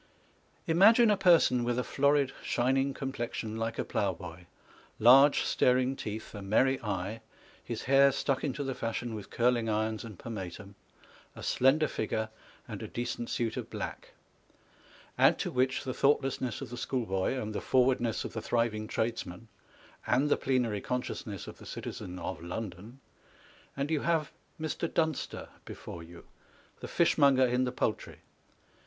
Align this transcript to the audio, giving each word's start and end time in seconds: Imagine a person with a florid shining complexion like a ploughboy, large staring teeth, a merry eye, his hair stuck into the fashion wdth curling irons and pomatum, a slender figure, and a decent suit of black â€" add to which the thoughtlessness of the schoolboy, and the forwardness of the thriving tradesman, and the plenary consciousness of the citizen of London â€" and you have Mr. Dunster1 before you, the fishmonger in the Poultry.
Imagine 0.65 1.11
a 1.11 1.15
person 1.15 1.63
with 1.63 1.77
a 1.77 1.83
florid 1.83 2.33
shining 2.41 2.91
complexion 2.91 3.57
like 3.57 3.77
a 3.77 3.83
ploughboy, 3.85 4.45
large 4.97 5.43
staring 5.43 5.95
teeth, 5.95 6.33
a 6.33 6.41
merry 6.41 6.81
eye, 6.81 7.21
his 7.63 7.83
hair 7.83 8.11
stuck 8.11 8.43
into 8.43 8.63
the 8.63 8.73
fashion 8.73 9.15
wdth 9.15 9.29
curling 9.29 9.69
irons 9.69 10.03
and 10.03 10.17
pomatum, 10.17 10.73
a 11.35 11.43
slender 11.43 11.87
figure, 11.87 12.29
and 12.67 12.81
a 12.81 12.87
decent 12.87 13.29
suit 13.29 13.55
of 13.57 13.69
black 13.69 14.13
â€" 14.39 14.75
add 15.19 15.37
to 15.37 15.51
which 15.51 15.83
the 15.83 15.93
thoughtlessness 15.93 16.61
of 16.61 16.71
the 16.71 16.77
schoolboy, 16.77 17.39
and 17.39 17.53
the 17.53 17.61
forwardness 17.61 18.25
of 18.25 18.33
the 18.33 18.41
thriving 18.41 18.87
tradesman, 18.87 19.49
and 20.07 20.29
the 20.29 20.35
plenary 20.35 20.81
consciousness 20.81 21.45
of 21.45 21.59
the 21.59 21.65
citizen 21.67 22.17
of 22.17 22.41
London 22.41 22.99
â€" 23.77 23.81
and 23.81 23.91
you 23.91 24.01
have 24.01 24.31
Mr. 24.59 24.89
Dunster1 24.91 25.47
before 25.63 26.01
you, 26.01 26.25
the 26.79 26.87
fishmonger 26.87 27.45
in 27.45 27.65
the 27.65 27.71
Poultry. 27.71 28.21